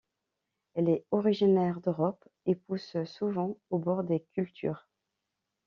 [0.73, 4.89] Elle est originaire d'Europe et pousse souvent au bord des cultures.